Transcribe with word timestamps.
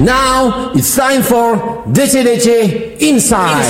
Now 0.00 0.72
it's 0.72 0.96
time 0.96 1.20
for 1.20 1.84
DC-DC 1.84 2.48
Inside. 3.04 3.68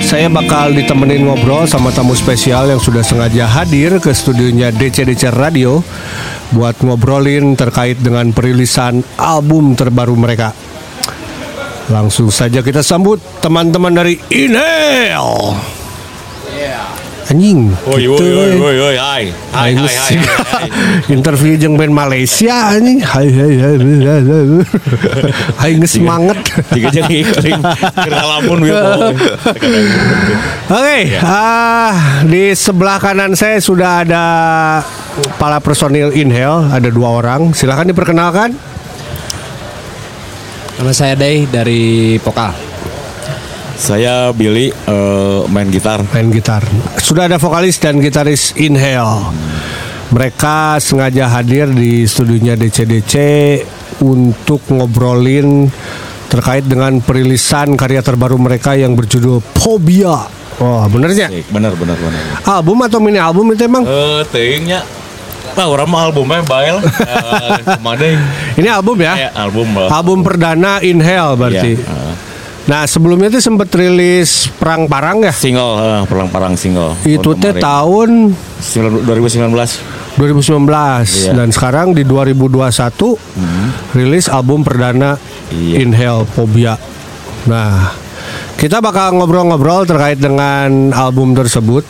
Saya 0.00 0.32
bakal 0.32 0.72
ditemenin 0.72 1.28
ngobrol 1.28 1.68
sama 1.68 1.92
tamu 1.92 2.16
spesial 2.16 2.72
yang 2.72 2.80
sudah 2.80 3.04
sengaja 3.04 3.44
hadir 3.44 4.00
ke 4.00 4.08
studionya 4.08 4.72
DC-DC 4.72 5.36
Radio 5.36 5.84
buat 6.56 6.80
ngobrolin 6.80 7.52
terkait 7.60 8.00
dengan 8.00 8.32
perilisan 8.32 9.04
album 9.20 9.76
terbaru 9.76 10.16
mereka. 10.16 10.56
Langsung 11.92 12.32
saja 12.32 12.64
kita 12.64 12.80
sambut 12.80 13.20
teman-teman 13.44 13.92
dari 13.92 14.16
Inhale. 14.32 15.60
Anjing. 17.24 17.72
Woi 17.88 18.04
woi 18.04 18.20
gitu, 18.20 18.24
woi 18.36 18.48
eh. 18.52 18.56
woi 18.60 18.76
woi 18.76 18.96
hai. 19.00 19.24
Hai 19.48 19.72
hai 19.72 19.72
geus- 19.72 19.96
hai. 19.96 20.16
hai. 20.20 20.66
Interview 21.08 21.56
jeung 21.56 21.80
band 21.80 21.96
Malaysia 21.96 22.76
anjing. 22.76 23.00
Hai 23.00 23.28
hai 23.32 23.52
hai. 23.64 23.74
hai, 25.56 25.70
geus 25.80 25.96
semangat. 25.96 26.36
Tiga 26.68 26.92
jadi 26.92 27.14
iklim 27.24 27.60
kira 27.96 28.20
lamun 28.28 28.60
ya 28.68 28.76
Oke, 30.68 30.98
ah, 31.24 32.24
di 32.28 32.52
sebelah 32.52 33.00
kanan 33.00 33.32
saya 33.32 33.56
sudah 33.56 34.04
ada 34.04 34.24
kepala 35.16 35.64
personil 35.64 36.12
Inhale, 36.12 36.68
ada 36.76 36.92
dua 36.92 37.24
orang. 37.24 37.56
Silahkan 37.56 37.88
diperkenalkan. 37.88 38.52
Nama 40.74 40.92
saya 40.92 41.14
Day 41.16 41.48
dari 41.48 42.18
Pokal. 42.20 42.73
Saya 43.74 44.30
Billy 44.30 44.70
eh, 44.70 45.40
main 45.50 45.68
gitar. 45.68 46.02
Main 46.14 46.30
gitar. 46.30 46.62
Sudah 46.98 47.26
ada 47.26 47.36
vokalis 47.42 47.78
dan 47.82 47.98
gitaris 47.98 48.54
Inhale. 48.54 49.34
Mereka 50.14 50.78
sengaja 50.78 51.26
hadir 51.26 51.66
di 51.74 52.06
studionya 52.06 52.54
DCDC 52.54 53.14
untuk 54.04 54.62
ngobrolin 54.70 55.66
terkait 56.30 56.66
dengan 56.66 57.02
perilisan 57.02 57.74
karya 57.74 58.02
terbaru 58.02 58.38
mereka 58.38 58.78
yang 58.78 58.94
berjudul 58.94 59.42
Phobia. 59.58 60.26
Oh, 60.62 60.86
benernya? 60.86 61.26
Bener 61.50 61.74
bener 61.74 61.98
bener. 61.98 62.22
Album 62.46 62.78
atau 62.86 62.98
mini 63.02 63.18
album 63.18 63.50
itu 63.50 63.66
emang? 63.66 63.82
Eh 63.82 64.22
tingnya 64.30 64.86
Nah, 65.54 65.70
orang 65.70 65.86
mah 65.86 66.10
albumnya 66.10 66.42
bae 66.42 66.66
lah. 66.74 66.82
Eh, 67.14 67.60
Ke 67.62 67.78
mana 67.78 68.06
Ini 68.58 68.68
album 68.74 68.98
ya? 68.98 69.14
ya 69.14 69.30
album. 69.38 69.70
Album 69.86 70.18
perdana 70.26 70.82
Inhale 70.82 71.38
berarti. 71.38 71.72
Iya, 71.78 71.86
eh. 71.86 72.14
Nah 72.64 72.88
sebelumnya 72.88 73.28
itu 73.28 73.44
sempat 73.44 73.68
rilis 73.76 74.48
Perang 74.56 74.88
Parang 74.88 75.20
ya. 75.20 75.32
Single, 75.32 75.72
eh, 75.76 76.02
perang-parang 76.08 76.56
single. 76.56 76.96
Itu 77.04 77.36
teh 77.36 77.52
Tahun 77.52 77.60
tahun 77.60 78.10
kemarin. 78.32 79.52
2019. 79.52 80.16
2019 80.16 81.26
Iya. 81.26 81.32
dan 81.34 81.48
sekarang 81.50 81.92
di 81.92 82.06
2021 82.06 83.18
rilis 83.92 84.30
album 84.30 84.64
perdana 84.64 85.20
Iya. 85.50 85.82
Inhale 85.82 86.24
Phobia. 86.24 86.78
Nah 87.44 87.92
kita 88.56 88.80
bakal 88.80 89.12
ngobrol-ngobrol 89.14 89.84
terkait 89.84 90.16
dengan 90.16 90.88
album 90.90 91.36
tersebut. 91.36 91.84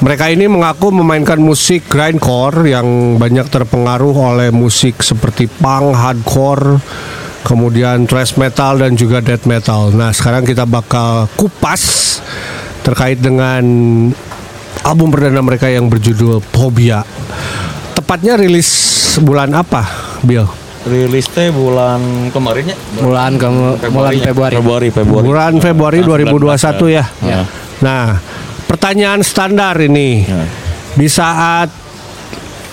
Mereka 0.00 0.28
ini 0.28 0.48
mengaku 0.48 0.88
memainkan 0.90 1.36
musik 1.36 1.84
grindcore 1.86 2.64
yang 2.66 3.16
banyak 3.16 3.44
terpengaruh 3.46 4.16
oleh 4.32 4.48
musik 4.48 5.04
seperti 5.04 5.44
punk, 5.44 5.92
hardcore, 5.92 6.80
kemudian 7.44 8.04
thrash 8.04 8.36
metal 8.36 8.80
dan 8.80 8.96
juga 8.96 9.24
death 9.24 9.44
metal. 9.48 9.92
Nah, 9.92 10.12
sekarang 10.12 10.44
kita 10.44 10.64
bakal 10.68 11.26
kupas 11.36 12.18
terkait 12.84 13.20
dengan 13.20 13.62
album 14.84 15.08
perdana 15.12 15.40
mereka 15.44 15.68
yang 15.68 15.88
berjudul 15.88 16.40
Phobia. 16.52 17.04
Tepatnya 17.96 18.36
rilis 18.40 18.68
bulan 19.20 19.52
apa, 19.52 19.84
Bill? 20.24 20.48
Rilis 20.88 21.28
teh 21.28 21.52
bulan 21.52 22.32
kemarinnya. 22.32 22.72
Bulan 22.96 23.36
ke 23.36 23.48
bulan 23.92 24.12
Februari. 24.16 24.54
Februari, 24.56 24.88
Februari. 24.88 25.24
Bulan 25.28 25.52
Februari 25.60 25.98
Nah, 26.00 26.08
2021 26.08 26.88
ya. 26.88 27.04
Ya. 27.20 27.40
Nah, 27.84 28.16
pertanyaan 28.64 29.20
standar 29.20 29.76
ini. 29.76 30.24
Ya. 30.24 30.44
Di 30.96 31.06
saat 31.06 31.68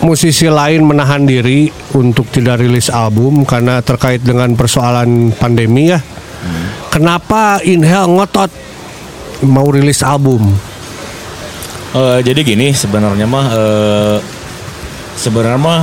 musisi 0.02 0.46
lain 0.46 0.86
menahan 0.86 1.26
diri 1.26 1.74
untuk 1.98 2.30
tidak 2.30 2.62
rilis 2.62 2.94
album 2.94 3.42
karena 3.48 3.82
terkait 3.82 4.22
dengan 4.22 4.54
persoalan 4.54 5.34
pandemi 5.34 5.90
ya. 5.90 6.00
Kenapa 6.94 7.60
Inhale 7.66 8.10
ngotot 8.10 8.52
mau 9.46 9.68
rilis 9.70 10.02
album? 10.06 10.54
Eh, 11.98 12.20
jadi 12.22 12.40
gini 12.46 12.74
sebenarnya 12.76 13.26
mah 13.26 13.48
eh, 13.54 14.18
sebenarnya 15.18 15.60
mah 15.60 15.82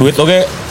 duit 0.00 0.16
oke 0.16 0.63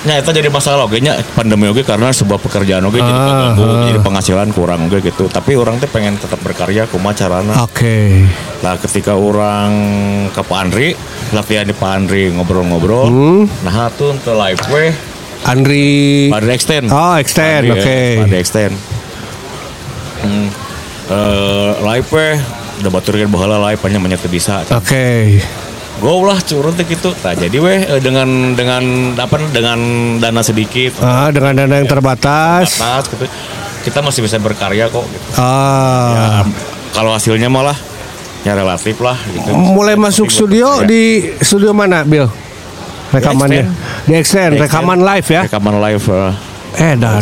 nya 0.00 0.16
itu 0.16 0.32
jadi 0.32 0.48
masalah 0.48 0.88
oke 0.88 0.96
nya 0.96 1.12
pandemi 1.34 1.68
oke 1.68 1.84
karena 1.84 2.08
sebuah 2.08 2.40
pekerjaan 2.40 2.80
oke 2.82 2.96
jadi 2.96 3.04
Ah, 3.06 3.20
keganggu, 3.20 3.62
ah. 3.62 3.84
jadi 3.84 3.98
penghasilan 4.00 4.48
kurang 4.50 4.88
oke 4.88 4.98
gitu 4.98 5.28
tapi 5.28 5.52
orang 5.54 5.76
teh 5.76 5.86
pengen 5.86 6.16
tetap 6.16 6.40
berkarya 6.40 6.88
kumaha 6.88 7.12
carana 7.12 7.52
Oke. 7.60 8.24
lah 8.60 8.80
ketika 8.80 9.12
orang 9.12 9.68
ke 10.28 10.40
Pak 10.40 10.56
Andri 10.58 10.96
latihan 11.30 11.68
di 11.68 11.76
Pak 11.76 11.90
Andri 11.92 12.32
ngobrol-ngobrol 12.32 13.06
Hmm. 13.06 13.44
nah 13.60 13.92
tuh 13.92 14.16
untuk 14.16 14.32
live 14.32 14.62
we 14.72 14.88
Andri 15.44 16.28
Pak 16.28 16.38
Andri 16.38 16.52
extend 16.54 16.86
Oh, 16.88 17.14
extend, 17.16 17.68
oke. 17.68 17.84
eh, 17.84 18.16
Pak 18.16 18.24
Andri 18.24 18.38
extend 18.40 18.74
hmm. 20.24 20.48
Eh, 21.10 21.70
live 21.82 22.08
we 22.08 22.28
udah 22.80 22.90
baturkan 22.90 23.28
bahala 23.28 23.60
live 23.60 23.80
hanya 23.84 23.98
banyak 23.98 24.16
teu 24.16 24.32
bisa 24.32 24.64
Oke. 24.72 25.36
Go 26.00 26.24
lah 26.24 26.40
curun 26.40 26.72
teh 26.72 26.84
gitu. 26.84 27.12
Nah, 27.14 27.34
jadi 27.34 27.56
weh 27.56 27.80
eh, 27.86 28.00
dengan 28.00 28.24
dengan 28.52 28.82
apa 29.14 29.36
dengan 29.46 29.78
dana 30.16 30.40
sedikit 30.40 30.96
Ah, 30.98 31.28
dengan 31.28 31.52
dana 31.54 31.74
yang 31.74 31.84
terbatas. 31.86 32.80
atas 32.80 33.04
gitu. 33.06 33.28
Kita 33.80 34.00
masih 34.00 34.20
bisa 34.20 34.36
berkarya 34.36 34.88
kok 34.88 35.04
gitu. 35.04 35.28
Ah. 35.36 36.08
Ya, 36.10 36.48
kalau 36.90 37.12
hasilnya 37.12 37.46
malah 37.46 37.76
ya 38.40 38.52
relatif 38.52 38.96
lah 38.98 39.20
gitu. 39.26 39.52
Mulai 39.52 39.94
masuk 39.94 40.28
studio 40.28 40.80
di 40.82 41.20
studio 41.38 41.70
mana, 41.70 42.00
Bill? 42.02 42.28
Rekamannya 43.10 43.66
di 44.06 44.14
extend, 44.14 44.54
Di 44.54 44.62
rekaman 44.62 45.02
live 45.02 45.28
ya. 45.28 45.42
Rekaman 45.44 45.76
live. 45.78 46.04
eh. 46.06 46.32
Eh 46.70 46.94
dan 46.94 47.18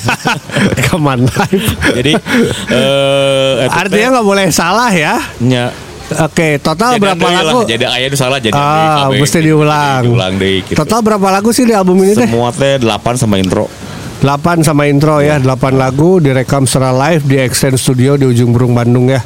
rekaman 0.74 1.20
live. 1.22 1.66
Jadi 1.92 2.12
teh 2.16 3.68
Artinya 3.70 4.08
nggak 4.12 4.26
boleh 4.26 4.46
salah 4.48 4.88
ya. 4.88 5.20
nya 5.38 5.68
Oke, 6.10 6.58
total 6.58 6.98
jadi 6.98 7.02
berapa 7.06 7.22
deui 7.22 7.34
lah. 7.34 7.44
lagu? 7.46 7.60
Jadi 7.70 7.84
aya 7.86 8.06
itu 8.10 8.18
salah 8.18 8.38
jadi 8.42 8.54
Ah, 8.56 9.06
mesti 9.14 9.38
diulang. 9.38 10.02
Diulang 10.02 10.34
deui 10.36 10.66
gitu. 10.66 10.74
Total 10.74 11.00
berapa 11.06 11.26
lagu 11.30 11.54
sih 11.54 11.62
di 11.62 11.74
album 11.74 12.02
ini 12.02 12.18
teh? 12.18 12.26
Semua 12.26 12.50
teh 12.50 12.82
8 12.82 13.14
sama 13.14 13.38
intro. 13.38 13.70
8 14.20 14.66
sama 14.66 14.84
intro 14.90 15.22
ya, 15.22 15.40
8 15.40 15.80
lagu 15.80 16.20
direkam 16.20 16.68
secara 16.68 16.92
live 16.92 17.24
di 17.24 17.40
Extend 17.40 17.80
Studio 17.80 18.18
di 18.18 18.26
ujung 18.28 18.52
Burung 18.52 18.74
Bandung 18.76 19.08
ya. 19.08 19.22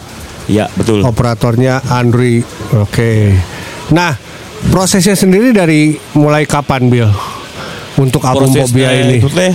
Iya, 0.46 0.68
betul. 0.76 1.00
Operatornya 1.02 1.80
Andri. 1.88 2.44
Oke. 2.76 3.32
Nah, 3.90 4.14
prosesnya 4.68 5.16
sendiri 5.16 5.50
dari 5.50 5.96
mulai 6.14 6.44
kapan, 6.44 6.92
Bill? 6.92 7.10
Untuk 7.96 8.22
album 8.22 8.52
Prosesnya 8.52 8.66
Phobia 8.70 8.90
ini. 8.92 9.22
itu 9.22 9.30
teh 9.30 9.54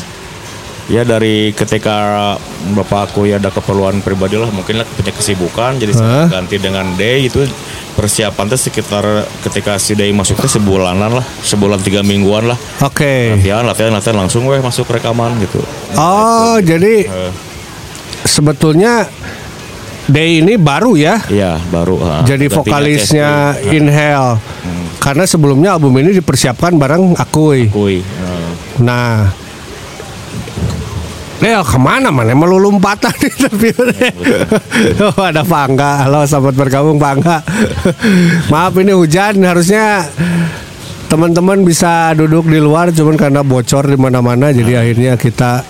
ya 0.90 1.06
dari 1.06 1.54
ketika 1.54 2.34
bapak 2.74 3.14
aku 3.14 3.24
ya 3.24 3.38
ada 3.38 3.48
keperluan 3.48 4.02
pribadi 4.02 4.36
lah 4.36 4.50
mungkin 4.50 4.82
lah 4.82 4.88
punya 4.90 5.14
kesibukan 5.14 5.78
jadi 5.78 5.94
saya 5.94 6.26
Hah? 6.26 6.28
ganti 6.28 6.58
dengan 6.58 6.98
day 6.98 7.30
itu 7.30 7.46
persiapan 7.94 8.46
tuh 8.48 8.58
sekitar 8.58 9.06
ketika 9.42 9.78
si 9.78 9.94
day 9.94 10.10
masuk 10.10 10.40
tuh 10.40 10.50
sebulanan 10.50 11.14
lah 11.14 11.26
sebulan 11.42 11.78
tiga 11.80 12.02
mingguan 12.02 12.50
lah 12.50 12.58
Oke. 12.82 13.38
latihan 13.38 13.62
latihan 13.62 13.94
latihan 13.94 14.18
langsung 14.18 14.50
weh 14.50 14.58
masuk 14.58 14.90
rekaman 14.90 15.38
gitu 15.40 15.62
Oh, 15.94 16.58
jadi 16.60 17.06
Eh, 17.06 17.32
sebetulnya 18.24 19.06
Day 20.10 20.42
ini 20.42 20.58
baru 20.58 20.98
ya. 20.98 21.22
iya 21.30 21.62
baru 21.70 22.02
ah, 22.02 22.26
Jadi 22.26 22.50
gantinya 22.50 22.58
vokalisnya 22.66 23.30
Chesty. 23.54 23.78
Inhale. 23.78 24.42
Karena 24.98 25.24
sebelumnya 25.24 25.78
album 25.78 25.94
ini 26.02 26.18
dipersiapkan 26.18 26.74
bareng 26.76 27.14
Akui. 27.14 27.70
Kui 27.70 28.02
eh. 28.02 28.50
Nah, 28.82 29.30
Leo 31.40 31.64
ke 31.64 31.80
mana 31.80 32.12
mana 32.12 32.36
melulu 32.36 32.68
lompatan 32.68 33.16
interview 33.16 33.72
Oh 35.08 35.24
ada 35.24 35.40
Pangga 35.42 36.04
Halo 36.04 36.28
sahabat 36.28 36.52
bergabung 36.52 37.00
Pangga 37.00 37.40
Maaf 38.52 38.76
ini 38.76 38.92
hujan. 38.92 39.40
Harusnya 39.40 40.04
teman-teman 41.08 41.64
bisa 41.64 42.12
duduk 42.12 42.44
di 42.46 42.60
luar 42.60 42.92
Cuman 42.92 43.16
karena 43.16 43.40
bocor 43.40 43.88
di 43.88 43.96
mana-mana 43.96 44.52
Jadi 44.52 44.76
akhirnya 44.76 45.16
kita 45.16 45.64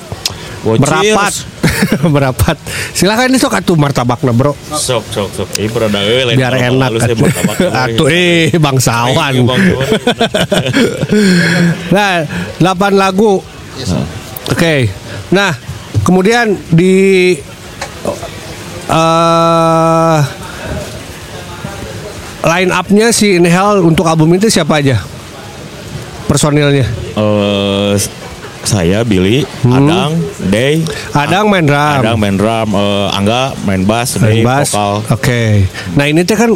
Bocil. 0.60 0.84
merapat. 0.84 1.34
Merapat. 2.14 2.58
Silahkan 2.92 3.32
ini 3.32 3.40
sok 3.40 3.56
atuh 3.56 3.80
martabakna 3.80 4.36
bro. 4.36 4.52
Sok 4.76 5.08
sok 5.08 5.30
sok. 5.32 5.48
Ini 5.56 5.72
berada 5.72 6.04
lain 6.04 6.36
Biar 6.36 6.52
enak. 6.52 7.00
Atuh. 7.72 8.08
eh 8.12 8.52
bangsawan. 8.60 9.40
Nah, 11.96 12.28
8 12.60 13.00
lagu. 13.00 13.40
Oke. 14.52 14.92
Nah, 15.30 15.54
kemudian 16.02 16.58
di 16.74 17.38
eh 18.90 20.20
line 22.40 22.72
up-nya 22.74 23.14
si 23.14 23.38
Inhale 23.38 23.86
untuk 23.86 24.10
album 24.10 24.34
itu 24.34 24.50
siapa 24.50 24.82
aja? 24.82 24.98
personilnya? 26.30 26.86
Eh, 27.18 27.94
saya 28.62 29.02
Billy, 29.02 29.42
Adang, 29.66 30.14
Day, 30.54 30.86
Adang 31.18 31.50
main 31.50 31.66
drum. 31.66 31.98
Adang 32.06 32.18
main 32.22 32.38
drum, 32.38 32.70
eh, 32.78 33.18
Angga 33.18 33.58
main 33.66 33.82
bass, 33.82 34.22
main 34.22 34.38
Day 34.38 34.46
bass. 34.46 34.78
vokal. 34.78 35.02
Oke. 35.10 35.66
Nah 35.98 36.06
ini 36.06 36.22
teh 36.22 36.38
kan 36.38 36.54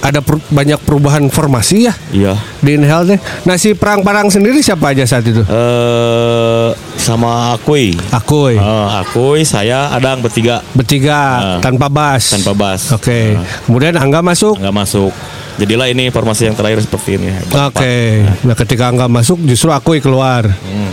ada 0.00 0.18
per- 0.18 0.40
banyak 0.48 0.80
perubahan 0.80 1.28
formasi 1.28 1.84
ya 1.84 1.94
Iya. 2.10 2.32
di 2.58 2.72
Inhale 2.72 3.04
teh. 3.06 3.18
Nah 3.44 3.54
si 3.54 3.72
perang 3.72 4.00
parang 4.00 4.26
sendiri 4.26 4.56
siapa 4.58 4.90
aja 4.90 5.04
saat 5.04 5.22
itu? 5.22 5.44
Eh 5.44 6.68
sama 6.96 7.52
Akui. 7.52 7.92
Akui. 8.08 8.56
Eh, 8.56 8.88
Akui, 8.96 9.40
saya 9.42 9.88
Adang 9.90 10.20
bertiga 10.20 10.64
Bertiga 10.72 11.18
Ah. 11.36 11.60
tanpa 11.60 11.86
bass. 11.86 12.32
tanpa 12.32 12.52
bass. 12.54 12.92
Oke. 12.92 13.36
Eh, 13.36 13.40
Kemudian 13.62 13.92
Angga 13.94 14.20
masuk. 14.20 14.56
nggak 14.56 14.72
masuk. 14.74 15.12
Jadilah 15.56 15.86
ini 15.86 16.08
formasi 16.08 16.48
yang 16.48 16.56
terakhir 16.56 16.80
seperti 16.80 17.20
ini. 17.20 17.28
Oke. 17.52 18.24
Nah 18.40 18.56
ketika 18.56 18.88
Angga 18.88 19.04
masuk 19.04 19.36
justru 19.42 19.68
Akui 19.68 20.00
keluar. 20.00 20.48
Hmm. 20.48 20.92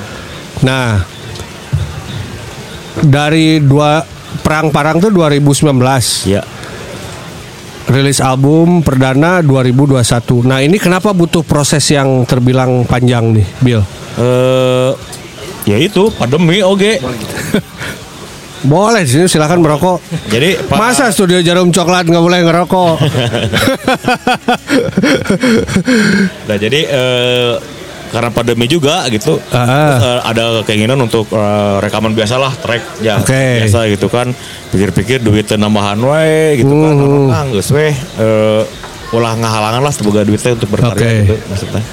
Nah 0.59 1.07
dari 2.99 3.59
dua 3.59 4.03
perang 4.37 4.67
parang 4.67 4.97
tuh 4.97 5.09
2019 5.09 6.25
Ya. 6.25 6.41
Rilis 7.87 8.19
album 8.19 8.79
perdana 8.79 9.39
2021. 9.39 10.03
Nah 10.43 10.59
ini 10.59 10.75
kenapa 10.75 11.11
butuh 11.11 11.41
proses 11.41 11.83
yang 11.87 12.23
terbilang 12.23 12.83
panjang 12.83 13.31
nih, 13.31 13.47
Bill? 13.59 13.81
Eh 14.17 14.91
ya 15.65 15.77
itu 15.77 16.11
pandemi 16.11 16.59
oke. 16.59 16.99
Boleh 18.57 19.05
di 19.05 19.11
sini 19.13 19.25
silakan 19.25 19.61
merokok. 19.61 20.01
Jadi 20.27 20.57
pa- 20.65 20.81
Masa 20.81 21.07
studio 21.07 21.39
jarum 21.39 21.69
coklat 21.69 22.03
nggak 22.03 22.19
boleh 22.19 22.39
ngerokok? 22.43 22.95
Nah 26.47 26.57
jadi 26.57 26.79
eh, 26.83 27.53
karena 28.07 28.29
pandemi 28.29 28.65
juga 28.65 29.05
gitu, 29.07 29.39
Ah. 29.49 29.65
terus, 29.91 30.03
eh, 30.03 30.19
ada 30.23 30.43
keinginan 30.61 30.99
untuk 30.99 31.27
eh, 31.27 31.75
rekaman 31.79 32.11
biasa 32.11 32.35
lah, 32.35 32.53
track 32.53 32.99
ya 32.99 33.17
Oke. 33.17 33.61
biasa 33.61 33.79
gitu 33.89 34.07
kan. 34.07 34.31
Pikir-pikir 34.67 35.19
duitnya 35.19 35.57
nambahan 35.57 35.97
wae 35.97 36.57
gitu 36.57 36.73
kan, 36.73 36.93
Hmm. 36.93 37.27
nah, 37.27 37.43
geus 37.47 37.69
weh 37.69 37.91
eh, 37.93 38.61
ulah 39.09 39.33
ngahalangan 39.33 39.79
lah 39.79 39.91
semoga 39.91 40.21
duitnya 40.21 40.51
untuk 40.53 40.69
berkarya 40.69 40.95
Oke. 40.97 41.11
gitu 41.23 41.35
maksudnya. 41.47 41.83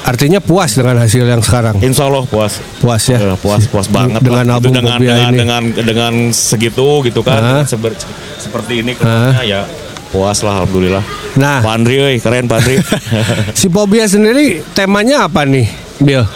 Artinya 0.00 0.40
puas 0.40 0.72
dengan 0.72 0.96
hasil 0.96 1.22
yang 1.22 1.38
sekarang. 1.38 1.76
Insya 1.78 2.08
Allah 2.08 2.24
puas. 2.24 2.56
Puas 2.80 3.04
ya. 3.04 3.20
Eh, 3.20 3.36
puas 3.36 3.68
puas 3.68 3.84
banget 3.86 4.24
Dengan 4.24 4.48
lah. 4.48 4.56
album 4.56 4.72
dengan 4.72 4.96
dengan, 4.96 5.28
ini. 5.28 5.36
dengan 5.36 5.62
dengan 5.76 6.12
segitu 6.32 7.04
gitu 7.04 7.20
Ah. 7.20 7.60
kan 7.60 7.68
Seber- 7.68 8.00
seperti 8.40 8.80
ini 8.80 8.96
ke 8.96 9.04
depannya 9.04 9.44
ya 9.44 9.60
puas 10.10 10.38
lah 10.40 10.60
alhamdulillah. 10.60 11.02
Nah. 11.34 11.58
Pak 11.60 11.72
Andri 11.72 11.96
euy, 11.96 12.16
keren 12.16 12.44
Pak 12.44 12.58
Andri. 12.58 12.76
Si 13.58 13.66
Pobia 13.66 14.04
sendiri 14.04 14.62
temanya 14.70 15.24
apa 15.24 15.42
nih, 15.42 15.66
Bill? 15.98 16.26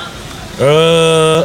Eh 0.57 1.41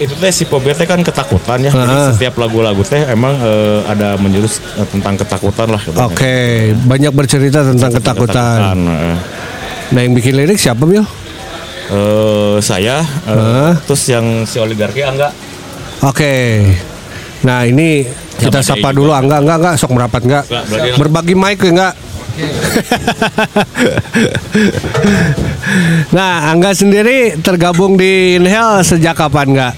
itu 0.00 0.16
teh 0.16 0.32
si 0.32 0.44
Pobia 0.44 0.72
teh 0.72 0.84
kan 0.84 0.96
ketakutan 0.98 1.60
ya. 1.60 1.68
Jadi 1.70 1.92
Ah. 1.92 2.08
setiap 2.10 2.34
lagu-lagu 2.36 2.80
teh 2.80 3.04
emang 3.06 3.36
eh, 3.36 3.80
ada 3.84 4.16
menjurus 4.16 4.58
eh, 4.74 4.88
tentang 4.88 5.12
ketakutan 5.14 5.68
lah. 5.68 5.82
Oke, 6.02 6.36
banyak 6.80 7.12
bercerita 7.12 7.60
tentang 7.62 7.92
ketakutan. 7.92 8.76
eh. 8.80 9.16
Nah 9.90 10.00
yang 10.00 10.14
bikin 10.14 10.34
lirik 10.34 10.56
siapa, 10.56 10.80
Bill? 10.82 11.04
Eh, 11.90 12.56
saya 12.60 13.04
eh, 13.04 13.28
Ah. 13.28 13.74
terus 13.78 14.00
yang 14.06 14.24
si 14.44 14.56
oligarki 14.56 15.02
enggak 15.02 15.36
Oke. 16.00 16.64
Nah 17.42 17.64
ini 17.64 18.08
kita 18.40 18.64
Sama 18.64 18.80
sapa 18.80 18.88
dulu, 18.96 19.12
enggak 19.12 19.44
enggak 19.44 19.58
enggak 19.60 19.74
sok 19.76 19.92
merapat 19.92 20.24
enggak. 20.24 20.48
Berbagi 20.96 21.36
mic 21.36 21.60
enggak. 21.60 21.92
nah, 26.16 26.48
Angga 26.48 26.72
sendiri 26.72 27.36
tergabung 27.44 28.00
di 28.00 28.40
Inhale 28.40 28.80
sejak 28.80 29.12
kapan 29.12 29.52
enggak? 29.52 29.76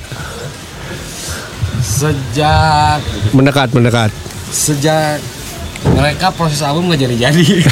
Sejak 1.82 3.03
Mendekat, 3.35 3.75
mendekat. 3.75 4.14
sejak 4.53 5.17
mereka 5.82 6.31
proses 6.31 6.62
album 6.62 6.87
nggak 6.87 7.03
jadi-jadi. 7.03 7.67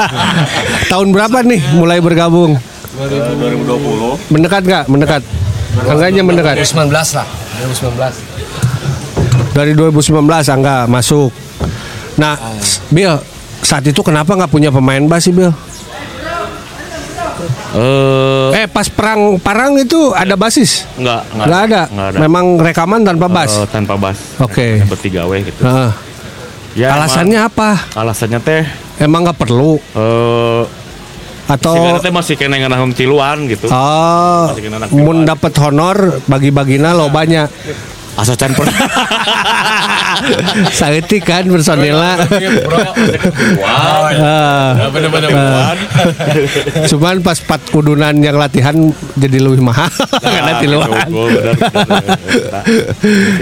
Tahun 0.92 1.08
berapa 1.12 1.44
nih 1.44 1.60
mulai 1.76 2.00
bergabung? 2.00 2.56
2020. 2.96 4.32
Mendekat 4.32 4.64
enggak? 4.64 4.88
Mendekat. 4.88 5.20
Angganya 5.84 6.24
mendekat. 6.24 6.56
2019 6.64 7.20
lah. 7.20 7.28
2019. 7.60 8.67
Dari 9.58 9.74
2019 9.74 10.22
Angga 10.46 10.86
masuk. 10.86 11.34
Nah, 12.14 12.38
Bill, 12.88 13.18
saat 13.58 13.82
itu 13.82 13.98
kenapa 14.00 14.38
nggak 14.38 14.46
punya 14.46 14.70
pemain 14.70 15.02
bass 15.02 15.26
sih, 15.26 15.34
Bill? 15.34 15.50
Eh 17.74 18.50
Eh, 18.54 18.66
pas 18.66 18.86
perang 18.86 19.34
parang 19.36 19.74
itu 19.74 20.14
ada 20.14 20.34
basis? 20.34 20.86
enggak, 20.94 21.26
enggak, 21.28 21.46
Nggak 21.46 21.60
ada. 21.60 21.82
Enggak 21.84 22.06
ada. 22.06 22.18
Memang 22.18 22.44
rekaman 22.56 23.00
tanpa 23.02 23.26
bass. 23.26 23.52
Eh, 23.52 23.66
tanpa 23.68 23.94
bass. 23.98 24.18
Oke. 24.38 24.82
Bertiga 24.86 25.26
weh 25.26 25.42
gitu. 25.42 25.58
Heeh. 25.58 25.90
Ya, 26.78 26.94
Alasannya 26.94 27.42
apa? 27.42 27.74
emang- 27.74 27.98
alasannya 27.98 28.38
teh 28.38 28.62
Emang 28.98 29.26
nggak 29.26 29.34
perlu 29.36 29.78
eh 29.94 30.62
atau 31.48 31.96
teh 31.98 32.12
masih 32.12 32.36
kena 32.36 32.60
nganahum 32.60 32.92
tiluan 32.92 33.48
gitu. 33.48 33.66
Oh, 33.66 34.52
mun 34.92 35.24
dapat 35.24 35.50
honor 35.58 36.22
bagi-bagina 36.26 36.92
lo 36.92 37.08
banyak. 37.08 37.48
Asa 38.18 38.34
can 38.34 38.50
pernah. 38.50 38.74
Saeutik 40.74 41.22
kan 41.22 41.46
personilnya. 41.46 42.18
Ah, 43.62 44.90
bener-bener 44.90 45.30
ah. 45.38 45.78
Cuman 46.90 47.22
pas 47.22 47.38
pat 47.38 47.62
kudunan 47.70 48.10
yang 48.18 48.34
latihan 48.34 48.74
jadi 49.14 49.38
lebih 49.38 49.62
mahal 49.62 49.86
karena 50.18 50.58
tiluan. 50.58 50.90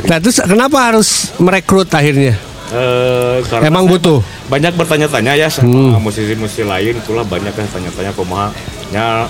Nah, 0.05 0.19
terus 0.20 0.44
kenapa 0.44 0.93
harus 0.93 1.32
merekrut 1.40 1.88
akhirnya? 1.88 2.37
Eh, 2.67 3.37
karena 3.46 3.70
Emang 3.70 3.87
butuh? 3.87 4.19
banyak 4.46 4.75
bertanya-tanya 4.75 5.38
ya 5.38 5.49
sama 5.50 5.99
musisi-musisi 5.99 6.62
lain 6.62 6.99
itulah 6.99 7.26
banyak 7.26 7.50
yang 7.50 7.69
tanya-tanya 7.70 8.14
kumaha 8.14 8.50
nya 8.94 9.26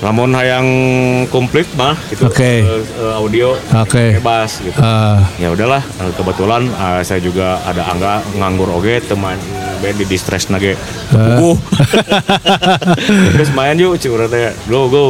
namun 0.00 0.32
yang 0.32 0.66
komplit 1.28 1.68
mah 1.76 1.92
gitu 2.08 2.24
Oke. 2.24 2.64
eh, 2.64 2.80
eh, 2.80 3.12
audio 3.12 3.52
Oke. 3.76 4.16
bebas 4.16 4.64
gitu 4.64 4.80
Ah, 4.80 5.20
ya 5.36 5.52
udahlah 5.52 5.84
eh, 5.84 6.12
kebetulan 6.16 6.64
eh, 6.68 7.00
saya 7.04 7.20
juga 7.20 7.60
ada 7.68 7.84
angga 7.84 8.24
nganggur 8.36 8.72
oge 8.72 9.04
teman 9.04 9.36
band 9.80 9.96
di 9.96 10.04
distress 10.08 10.48
nage 10.48 10.76
uh. 11.16 11.56
terus 13.36 13.48
main 13.56 13.76
yuk 13.76 13.96
curhat 13.96 14.28
teh 14.28 14.52
go 14.68 14.88
go 14.88 15.04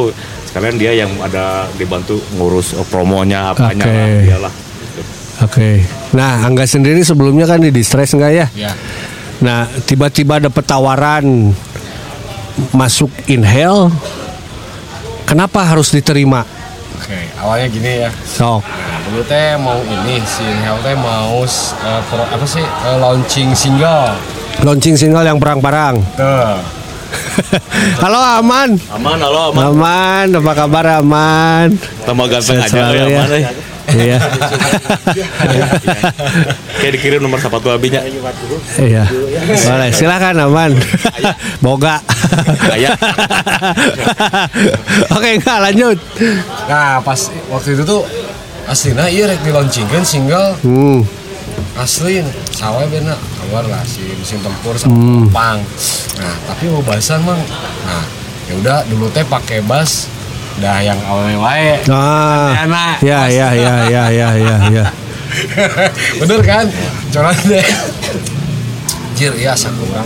sekalian 0.47 0.75
dia 0.75 0.91
yang 0.95 1.11
ada 1.23 1.67
dibantu 1.75 2.19
ngurus 2.35 2.75
promonya 2.87 3.51
apanya 3.51 3.83
Oke. 3.83 3.95
lah 3.95 4.07
iyalah 4.27 4.53
Oke. 5.41 5.81
Nah, 6.13 6.45
Angga 6.45 6.69
sendiri 6.69 7.01
sebelumnya 7.01 7.49
kan 7.49 7.57
di 7.57 7.73
distress 7.73 8.13
enggak 8.13 8.29
ya? 8.29 8.45
Ya. 8.53 8.71
Nah, 9.41 9.65
tiba-tiba 9.89 10.37
dapat 10.37 10.61
tawaran 10.69 11.49
masuk 12.69 13.09
Inhale. 13.25 13.89
Kenapa 15.31 15.63
harus 15.63 15.95
diterima? 15.95 16.43
Oke, 16.99 17.15
awalnya 17.39 17.71
gini 17.71 18.03
ya. 18.03 18.11
Sok. 18.11 18.67
Nah, 18.67 18.99
dulu 19.07 19.23
teh 19.23 19.55
mau 19.55 19.79
ini 19.79 20.19
si 20.27 20.43
Inhale 20.43 20.83
teh 20.83 20.91
mau 20.99 21.47
eh, 21.47 22.01
pro- 22.11 22.27
apa 22.27 22.43
sih 22.43 22.59
eh, 22.59 22.97
launching 22.99 23.55
single. 23.55 24.11
Launching 24.59 24.99
single 24.99 25.23
yang 25.23 25.39
perang-perang. 25.39 26.03
Tuh. 26.19 26.59
Halo 28.03 28.19
Aman. 28.39 28.75
aman 28.91 29.19
halo 29.19 29.51
aman 29.51 29.63
Aman, 29.71 30.27
apa 30.31 30.51
kabar 30.51 30.99
Aman? 30.99 31.75
tambah 32.03 32.27
ganteng 32.27 32.59
aja 32.59 32.91
ya, 32.91 33.03
ya. 33.03 33.19
aman 33.23 33.29
eh. 33.35 33.43
Iya. 33.87 34.17
kayak 36.77 36.93
dikirim 36.93 37.19
nomor 37.19 37.37
sepatu 37.37 37.67
abinya 37.67 38.01
Iya. 38.77 39.03
Boleh, 39.57 39.89
silakan 39.89 40.35
Aman. 40.41 40.71
Boga. 41.59 41.97
Oke, 45.11 45.29
enggak 45.35 45.59
lanjut. 45.61 45.97
Nah, 46.65 47.01
pas 47.01 47.19
waktu 47.47 47.73
itu 47.73 47.83
tuh 47.83 48.01
aslinya 48.63 49.05
iya 49.05 49.25
rek 49.25 49.41
di 49.41 49.49
launchingkan 49.49 50.01
single 50.01 50.53
Hmm. 50.61 51.01
asli 51.73 52.21
sawah 52.47 52.85
bener 52.85 53.17
keluar 53.35 53.65
lah 53.65 53.81
si 53.83 54.05
mesin 54.13 54.39
tempur 54.39 54.77
sama 54.77 54.93
Hmm. 54.93 55.25
pang 55.27 55.59
nah 56.13 56.35
tapi 56.45 56.69
mau 56.69 56.79
bahasan 56.79 57.19
mang 57.21 57.41
nah 57.81 58.03
ya 58.45 58.53
udah 58.55 58.77
dulu 58.85 59.09
teh 59.09 59.23
pakai 59.23 59.59
bass 59.61 60.05
dah 60.57 60.77
yang 60.79 60.99
awalnya 61.03 61.37
wae 61.37 61.71
Ah. 61.87 62.51
Enak. 62.59 62.95
Ya, 62.99 63.25
ya, 63.27 63.47
ya, 63.53 63.75
ya, 63.85 64.03
ya, 64.09 64.27
ya, 64.35 64.55
ya. 64.67 64.85
bener 66.19 66.41
kan 66.41 66.65
coran 67.07 67.35
deh 67.45 67.63
jir 69.13 69.31
iya 69.33 69.53
asa 69.53 69.71
kurang 69.71 70.03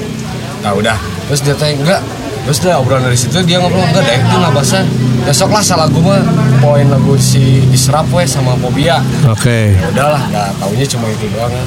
nah 0.61 0.71
udah 0.71 0.97
terus 1.25 1.41
dia 1.41 1.55
tanya 1.55 1.73
enggak 1.77 2.01
terus 2.43 2.59
dia 2.59 2.77
obrolan 2.77 3.01
dari 3.03 3.17
situ 3.17 3.41
dia 3.41 3.57
ngobrol 3.57 3.81
enggak 3.81 4.05
deh 4.05 4.17
itu 4.17 4.35
nggak 4.35 4.53
bahasa 4.53 4.85
besok 5.23 5.49
lah 5.49 5.63
salah 5.63 5.87
gue 5.87 5.97
mah 5.97 6.21
poin 6.59 6.85
lagu 6.85 7.17
si 7.17 7.41
Israp 7.69 8.05
weh 8.11 8.21
sama 8.23 8.53
Fobia 8.55 9.01
Oke. 9.25 9.73
ya 9.73 9.87
udahlah 9.89 10.21
nggak 10.29 10.49
taunya 10.59 10.85
cuma 10.85 11.05
itu 11.09 11.25
doang 11.27 11.49
kan 11.49 11.65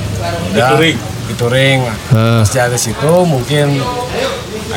udah 0.49 0.67
Dituring. 0.71 0.97
dituring 1.27 1.79
Ah. 2.15 2.39
terus 2.41 2.51
dari 2.53 2.79
situ 2.79 3.13
mungkin 3.27 3.67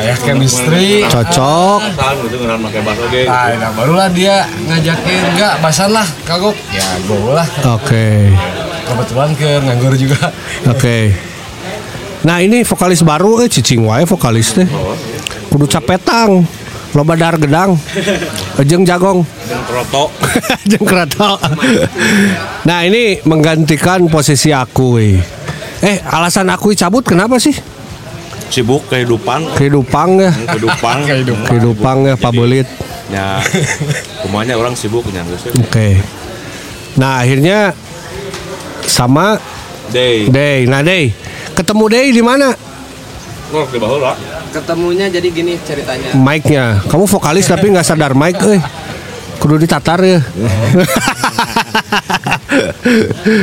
ayah 0.00 0.16
chemistry 0.20 1.04
Cocok. 1.08 1.80
Tahan 1.96 2.16
gitu. 2.24 2.36
Nah, 2.48 2.56
nah, 3.60 3.70
barulah 3.76 4.08
dia 4.08 4.48
ngajakin 4.68 5.36
enggak 5.36 5.52
bahasan 5.60 5.90
lah 5.92 6.06
kagok 6.24 6.56
ya 6.72 6.86
gue 7.04 7.32
lah 7.32 7.48
Oke. 7.76 8.32
kebetulan 8.88 9.30
ke 9.36 9.50
nganggur 9.62 9.94
juga 9.96 10.32
Oke. 10.68 11.12
Nah 12.22 12.38
ini 12.38 12.62
vokalis 12.62 13.02
baru 13.02 13.42
eh 13.42 13.50
cicing 13.50 13.82
wae 13.82 14.06
vokalis 14.06 14.54
teh. 14.54 14.68
Kudu 15.50 15.66
capetang. 15.66 16.46
Loba 16.92 17.16
dar 17.16 17.40
gedang. 17.40 17.74
Ejeng 18.60 18.84
jagong. 18.84 19.24
Dan 19.48 19.60
kroto. 19.66 20.12
Jeng 20.70 20.84
kerato. 20.84 21.40
Nah 22.68 22.86
ini 22.86 23.18
menggantikan 23.26 24.06
posisi 24.06 24.54
aku 24.54 25.02
eh. 25.02 25.18
Eh 25.82 25.98
alasan 26.06 26.46
aku 26.46 26.70
cabut 26.78 27.02
kenapa 27.02 27.42
sih? 27.42 27.58
Sibuk 28.52 28.84
kehidupan. 28.92 29.56
Kehidupan 29.56 30.08
ya. 30.20 30.32
Kehidupan. 30.52 30.96
Kehidupan 31.48 31.96
ya 32.04 32.14
Pak 32.20 32.32
Belit. 32.36 32.68
Ya, 33.08 33.40
rumahnya 34.24 34.56
orang 34.56 34.76
sibuk 34.76 35.04
nya 35.08 35.24
geus. 35.24 35.48
Oke. 35.56 36.00
Nah 37.00 37.24
akhirnya 37.24 37.72
sama 38.84 39.40
Day. 39.88 40.28
Day. 40.28 40.64
Nah 40.68 40.80
Day, 40.80 41.12
ketemu 41.52 41.84
Day 41.88 42.06
di 42.12 42.20
mana? 42.20 42.52
Oh, 43.52 43.68
di 43.68 43.76
bawah 43.76 44.12
lah. 44.12 44.16
Ketemunya 44.48 45.08
jadi 45.08 45.28
gini 45.28 45.60
ceritanya. 45.60 46.16
Mic-nya. 46.16 46.80
Kamu 46.88 47.04
vokalis 47.04 47.48
tapi 47.48 47.68
nggak 47.68 47.84
sadar 47.84 48.16
mic, 48.16 48.36
eh. 48.48 48.60
Kudu 49.36 49.60
ditatar 49.60 50.00
ya. 50.00 50.20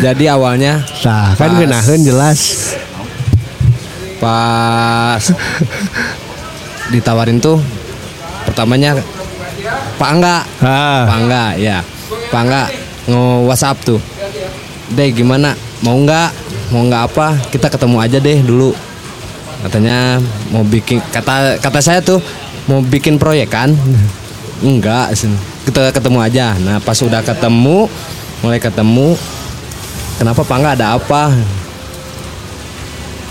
Jadi 0.06 0.26
awalnya 0.30 0.82
Nah, 1.04 1.34
kan 1.36 1.58
genaheun 1.58 2.02
jelas. 2.02 2.74
Pas 4.20 5.24
ditawarin 6.92 7.40
tuh 7.40 7.58
pertamanya 8.46 8.98
Pak 10.00 10.10
Angga, 10.16 10.38
Ah, 10.64 11.04
Pak 11.04 11.18
Angga 11.20 11.44
ya. 11.60 11.84
Pak 12.32 12.40
Angga 12.40 12.62
nge 13.04 13.24
WhatsApp 13.46 13.78
tuh. 13.84 14.00
Deh 14.96 15.12
gimana? 15.12 15.54
Mau 15.84 16.00
nggak? 16.00 16.30
Mau 16.72 16.88
nggak 16.88 17.04
apa? 17.12 17.36
Kita 17.52 17.68
ketemu 17.68 17.98
aja 18.00 18.18
deh 18.18 18.40
dulu. 18.40 18.72
Katanya 19.60 20.24
mau 20.56 20.64
bikin 20.64 21.04
kata 21.12 21.60
kata 21.60 21.80
saya 21.84 22.00
tuh 22.00 22.24
mau 22.72 22.80
bikin 22.80 23.20
proyek 23.20 23.52
kan? 23.52 23.76
Enggak, 24.64 25.16
sih. 25.16 25.32
kita 25.68 25.92
ketemu 25.92 26.20
aja. 26.24 26.56
Nah 26.60 26.80
pas 26.80 26.96
udah 27.00 27.20
ketemu, 27.24 27.88
mulai 28.40 28.60
ketemu, 28.60 29.16
kenapa 30.16 30.42
Pak 30.44 30.56
Angga 30.56 30.72
ada 30.80 30.88
apa? 30.96 31.32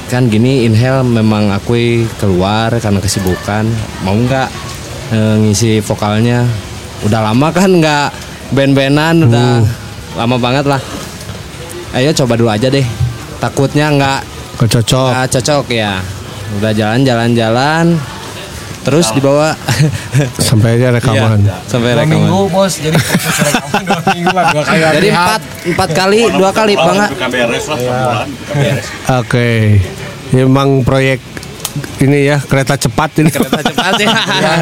Kan 0.08 0.32
gini 0.32 0.64
Inhale 0.64 1.04
memang 1.04 1.52
akui 1.52 2.08
keluar 2.16 2.72
karena 2.80 2.98
kesibukan. 2.98 3.68
Mau 4.02 4.16
nggak 4.16 4.48
eh, 5.12 5.36
ngisi 5.44 5.84
vokalnya? 5.84 6.48
Udah 7.04 7.20
lama 7.30 7.52
kan 7.52 7.68
nggak 7.68 8.08
band-bandan 8.56 9.28
udah 9.28 9.60
lama 10.16 10.36
banget 10.40 10.64
lah. 10.64 10.80
Ayo 11.92 12.16
coba 12.16 12.40
dulu 12.40 12.48
aja 12.48 12.72
deh. 12.72 12.84
Takutnya 13.38 13.92
nggak 13.92 14.20
kecocok. 14.64 15.12
nggak 15.12 15.28
cocok 15.38 15.64
ya. 15.76 16.00
Udah 16.56 16.72
jalan-jalan-jalan 16.72 18.00
terus 18.88 19.12
dibawa. 19.12 19.52
Sampai 20.48 20.80
aja 20.80 20.88
rekaman. 20.96 21.44
Iya, 21.44 21.60
sampai 21.68 21.92
dua 21.92 22.08
rekaman. 22.08 22.24
minggu 22.24 22.40
bos. 22.48 22.80
Jadi 22.80 22.96
rekaman 22.96 23.82
dua 23.84 24.00
minggu 24.16 24.32
lah. 24.32 24.44
Dua 24.56 24.64
kali 24.64 24.80
jadi 24.96 25.08
empat 25.12 25.42
empat 25.76 25.88
kali 25.92 26.20
dua 26.32 26.50
kali 26.56 26.72
pak 26.72 26.92
nggak 26.96 27.28
beres 27.28 27.68
Emang 30.30 30.82
proyek 30.82 31.20
ini 31.98 32.26
ya 32.26 32.36
kereta 32.38 32.74
cepat 32.74 33.22
ini. 33.22 33.30
kereta 33.30 33.60
cepat 33.62 33.92
ya 33.96 34.08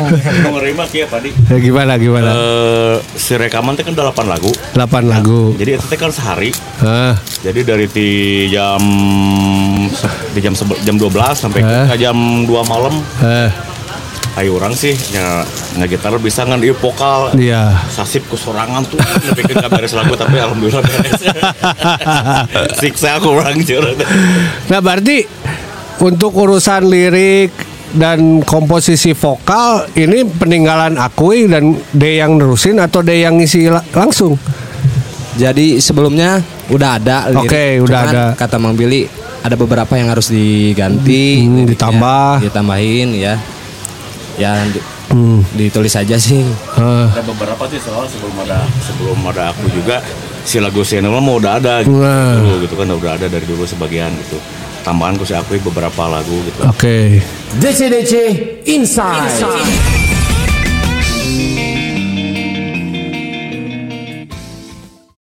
Nomor 0.45 0.63
lima 0.63 0.85
kia 0.85 1.07
tadi. 1.07 1.33
Ya, 1.49 1.57
gimana 1.57 1.97
gimana? 1.97 2.29
Eh, 2.29 2.95
si 3.15 3.35
rekaman 3.35 3.73
teh 3.73 3.83
kan 3.83 3.93
8 3.93 4.13
lagu. 4.27 4.53
8 4.75 4.85
lagu. 5.07 5.57
Jadi 5.57 5.71
itu 5.75 5.87
teh 5.87 5.97
kan 5.97 6.13
sehari. 6.13 6.53
Ah, 6.79 7.17
Jadi 7.41 7.61
dari 7.63 7.87
ti 7.87 8.09
jam 8.47 8.79
di 10.31 10.41
jam 10.41 10.53
jam 10.55 10.97
12 10.97 11.09
sampai 11.35 11.61
ke 11.89 11.97
jam 11.97 12.17
2 12.45 12.53
malam. 12.65 12.95
eh, 13.23 13.51
Ayo 14.37 14.61
orang 14.61 14.77
sih 14.77 14.93
nya 15.17 15.41
ngegitar 15.81 16.13
bisa 16.21 16.45
ngan 16.45 16.61
di 16.61 16.69
vokal. 16.69 17.33
iya. 17.41 17.73
Sasip 17.89 18.29
ku 18.29 18.37
sorangan 18.37 18.85
tuh 18.85 19.01
tapi 19.01 19.41
kan 19.49 19.73
beres 19.73 19.97
lagu 19.97 20.13
tapi 20.13 20.37
alhamdulillah 20.37 20.85
beres. 20.85 21.25
Siksa 22.79 23.17
aku 23.17 23.33
orang 23.33 23.57
curhat. 23.59 23.97
Nah, 24.69 24.85
berarti 24.85 25.25
untuk 25.99 26.33
urusan 26.33 26.85
lirik 26.85 27.53
dan 27.93 28.43
komposisi 28.43 29.13
vokal 29.13 29.89
ini 29.95 30.27
peninggalan 30.27 30.97
Akui 30.97 31.47
dan 31.47 31.73
De 31.91 32.19
yang 32.19 32.37
nerusin 32.37 32.77
atau 32.77 33.01
De 33.01 33.17
yang 33.17 33.37
ngisi 33.37 33.67
la- 33.67 33.87
langsung? 33.91 34.37
Jadi 35.35 35.79
sebelumnya 35.79 36.41
udah 36.67 36.91
ada 36.97 37.17
lirik. 37.29 37.47
Oke, 37.47 37.65
udah 37.79 38.01
Cuman 38.03 38.15
ada. 38.15 38.25
Kata 38.35 38.57
Mang 38.57 38.73
Billy 38.73 39.05
ada 39.39 39.55
beberapa 39.55 39.93
yang 39.95 40.09
harus 40.09 40.29
diganti, 40.29 41.39
Hmm, 41.39 41.63
liriknya, 41.63 41.71
ditambah. 41.71 42.33
ditambahin 42.43 43.09
ya. 43.13 43.35
Ya 44.37 44.53
di- 44.65 44.85
Hmm. 45.07 45.41
ditulis 45.53 45.95
aja 45.95 46.17
sih. 46.17 46.43
ah. 46.75 47.09
Ada 47.09 47.23
beberapa 47.23 47.63
sih 47.67 47.79
soal 47.79 48.05
sebelum 48.05 48.37
ada 48.43 48.65
sebelum 48.83 49.17
ada 49.25 49.55
aku 49.55 49.71
juga 49.71 50.03
si 50.43 50.59
lagu 50.59 50.83
Sienna 50.83 51.13
mau 51.13 51.37
udah 51.37 51.57
ada 51.57 51.81
gitu, 51.81 51.95
Nah. 51.95 52.43
gitu 52.59 52.75
kan 52.75 52.89
udah 52.89 53.13
ada 53.15 53.27
dari 53.27 53.45
dulu 53.45 53.63
sebagian 53.63 54.11
gitu. 54.19 54.37
Tambahan 54.87 55.19
ku 55.19 55.27
si 55.27 55.35
aku 55.35 55.59
beberapa 55.67 56.07
lagu 56.07 56.39
gitu. 56.47 56.63
Oke. 56.63 57.19
DC 57.59 57.91
DC 57.91 58.15
Inside. 58.71 59.96